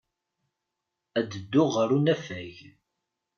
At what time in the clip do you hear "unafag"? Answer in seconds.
1.97-2.55